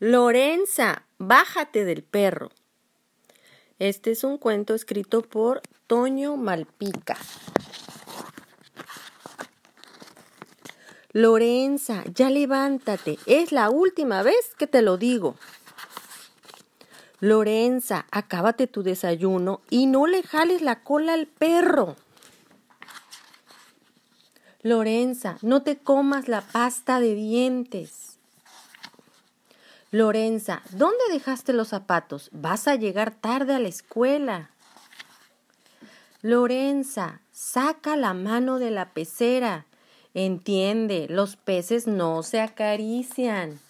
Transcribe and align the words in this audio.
Lorenza, 0.00 1.06
bájate 1.18 1.84
del 1.84 2.02
perro. 2.02 2.50
Este 3.78 4.10
es 4.10 4.24
un 4.24 4.38
cuento 4.38 4.74
escrito 4.74 5.22
por 5.22 5.62
Toño 5.86 6.36
Malpica. 6.36 7.16
Lorenza, 11.12 12.02
ya 12.12 12.28
levántate. 12.28 13.20
Es 13.26 13.52
la 13.52 13.70
última 13.70 14.24
vez 14.24 14.56
que 14.58 14.66
te 14.66 14.82
lo 14.82 14.96
digo. 14.96 15.36
Lorenza, 17.20 18.06
acábate 18.10 18.66
tu 18.66 18.82
desayuno 18.82 19.60
y 19.70 19.86
no 19.86 20.08
le 20.08 20.24
jales 20.24 20.60
la 20.60 20.82
cola 20.82 21.14
al 21.14 21.28
perro. 21.28 21.94
Lorenza, 24.62 25.38
no 25.40 25.62
te 25.62 25.78
comas 25.78 26.26
la 26.26 26.40
pasta 26.40 26.98
de 26.98 27.14
dientes. 27.14 28.18
Lorenza, 29.94 30.60
¿dónde 30.72 31.04
dejaste 31.12 31.52
los 31.52 31.68
zapatos? 31.68 32.28
Vas 32.32 32.66
a 32.66 32.74
llegar 32.74 33.12
tarde 33.12 33.54
a 33.54 33.60
la 33.60 33.68
escuela. 33.68 34.50
Lorenza, 36.20 37.20
saca 37.30 37.94
la 37.94 38.12
mano 38.12 38.58
de 38.58 38.72
la 38.72 38.90
pecera. 38.90 39.66
Entiende, 40.12 41.06
los 41.08 41.36
peces 41.36 41.86
no 41.86 42.24
se 42.24 42.40
acarician. 42.40 43.60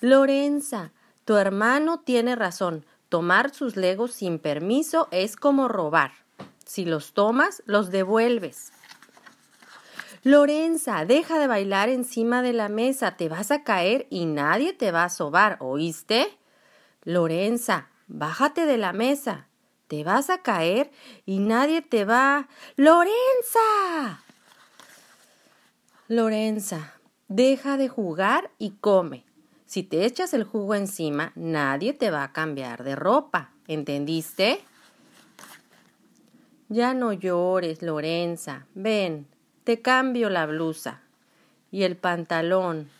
Lorenza, 0.00 0.90
tu 1.24 1.36
hermano 1.36 2.00
tiene 2.00 2.34
razón. 2.34 2.84
Tomar 3.08 3.54
sus 3.54 3.76
legos 3.76 4.10
sin 4.10 4.40
permiso 4.40 5.06
es 5.12 5.36
como 5.36 5.68
robar. 5.68 6.10
Si 6.66 6.84
los 6.84 7.12
tomas, 7.12 7.62
los 7.66 7.92
devuelves. 7.92 8.72
Lorenza, 10.22 11.06
deja 11.06 11.38
de 11.38 11.46
bailar 11.46 11.88
encima 11.88 12.42
de 12.42 12.52
la 12.52 12.68
mesa, 12.68 13.16
te 13.16 13.30
vas 13.30 13.50
a 13.50 13.64
caer 13.64 14.06
y 14.10 14.26
nadie 14.26 14.74
te 14.74 14.92
va 14.92 15.04
a 15.04 15.08
sobar, 15.08 15.56
¿oíste? 15.60 16.26
Lorenza, 17.04 17.88
bájate 18.06 18.66
de 18.66 18.76
la 18.76 18.92
mesa, 18.92 19.48
te 19.88 20.04
vas 20.04 20.28
a 20.28 20.42
caer 20.42 20.90
y 21.24 21.38
nadie 21.38 21.80
te 21.80 22.04
va. 22.04 22.48
Lorenza. 22.76 24.20
Lorenza, 26.06 26.92
deja 27.28 27.78
de 27.78 27.88
jugar 27.88 28.50
y 28.58 28.72
come. 28.72 29.24
Si 29.64 29.82
te 29.82 30.04
echas 30.04 30.34
el 30.34 30.44
jugo 30.44 30.74
encima, 30.74 31.32
nadie 31.34 31.94
te 31.94 32.10
va 32.10 32.24
a 32.24 32.32
cambiar 32.32 32.84
de 32.84 32.94
ropa. 32.94 33.52
¿Entendiste? 33.68 34.60
Ya 36.68 36.92
no 36.92 37.12
llores, 37.12 37.80
Lorenza. 37.80 38.66
Ven, 38.74 39.26
te 39.70 39.82
cambio 39.82 40.30
la 40.30 40.46
blusa 40.46 41.00
y 41.70 41.84
el 41.84 41.96
pantalón 41.96 42.90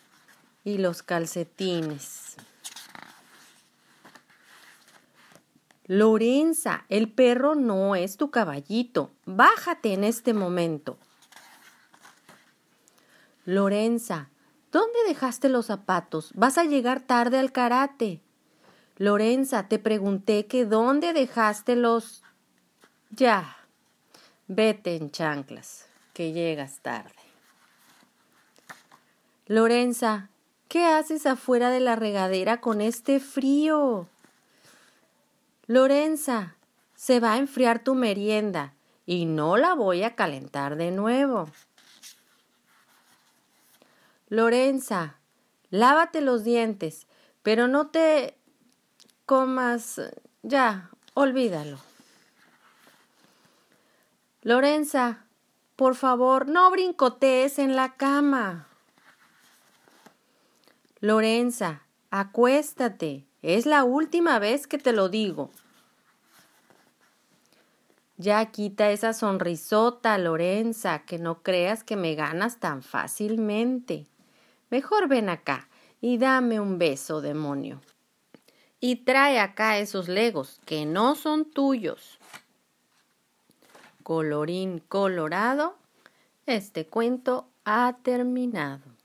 y 0.62 0.78
los 0.78 1.02
calcetines. 1.02 2.36
Lorenza, 5.88 6.84
el 6.88 7.10
perro 7.10 7.56
no 7.56 7.96
es 7.96 8.16
tu 8.18 8.30
caballito. 8.30 9.10
Bájate 9.24 9.94
en 9.94 10.04
este 10.04 10.32
momento. 10.32 10.96
Lorenza, 13.44 14.28
¿dónde 14.70 15.00
dejaste 15.08 15.48
los 15.48 15.66
zapatos? 15.66 16.30
Vas 16.36 16.56
a 16.56 16.62
llegar 16.62 17.00
tarde 17.00 17.40
al 17.40 17.50
karate. 17.50 18.20
Lorenza, 18.96 19.66
te 19.66 19.80
pregunté 19.80 20.46
que 20.46 20.66
dónde 20.66 21.14
dejaste 21.14 21.74
los... 21.74 22.22
Ya, 23.10 23.56
vete 24.46 24.94
en 24.94 25.10
chanclas, 25.10 25.89
que 26.20 26.32
llegas 26.32 26.80
tarde. 26.80 27.14
Lorenza, 29.46 30.28
¿qué 30.68 30.84
haces 30.84 31.24
afuera 31.24 31.70
de 31.70 31.80
la 31.80 31.96
regadera 31.96 32.60
con 32.60 32.82
este 32.82 33.20
frío? 33.20 34.06
Lorenza, 35.66 36.56
se 36.94 37.20
va 37.20 37.32
a 37.32 37.38
enfriar 37.38 37.82
tu 37.82 37.94
merienda 37.94 38.74
y 39.06 39.24
no 39.24 39.56
la 39.56 39.72
voy 39.72 40.02
a 40.02 40.14
calentar 40.14 40.76
de 40.76 40.90
nuevo. 40.90 41.48
Lorenza, 44.28 45.16
lávate 45.70 46.20
los 46.20 46.44
dientes, 46.44 47.06
pero 47.42 47.66
no 47.66 47.86
te 47.86 48.36
comas. 49.24 49.98
Ya, 50.42 50.90
olvídalo. 51.14 51.78
Lorenza, 54.42 55.24
por 55.80 55.94
favor, 55.94 56.46
no 56.46 56.70
brincotees 56.70 57.58
en 57.58 57.74
la 57.74 57.94
cama. 57.94 58.66
Lorenza, 61.00 61.86
acuéstate. 62.10 63.24
Es 63.40 63.64
la 63.64 63.84
última 63.84 64.38
vez 64.38 64.66
que 64.66 64.76
te 64.76 64.92
lo 64.92 65.08
digo. 65.08 65.50
Ya 68.18 68.44
quita 68.50 68.90
esa 68.90 69.14
sonrisota, 69.14 70.18
Lorenza, 70.18 71.06
que 71.06 71.18
no 71.18 71.42
creas 71.42 71.82
que 71.82 71.96
me 71.96 72.14
ganas 72.14 72.60
tan 72.60 72.82
fácilmente. 72.82 74.06
Mejor 74.68 75.08
ven 75.08 75.30
acá 75.30 75.70
y 76.02 76.18
dame 76.18 76.60
un 76.60 76.76
beso, 76.76 77.22
demonio. 77.22 77.80
Y 78.80 78.96
trae 78.96 79.40
acá 79.40 79.78
esos 79.78 80.08
legos, 80.08 80.60
que 80.66 80.84
no 80.84 81.14
son 81.14 81.50
tuyos. 81.50 82.18
Colorín 84.10 84.80
colorado, 84.80 85.76
este 86.44 86.84
cuento 86.84 87.46
ha 87.64 87.98
terminado. 88.02 88.99